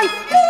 [0.00, 0.47] life.